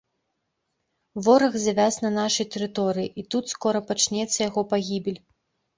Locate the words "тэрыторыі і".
2.57-3.29